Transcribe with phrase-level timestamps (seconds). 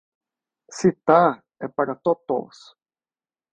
[0.79, 1.29] Citar
[1.65, 2.57] é para totós!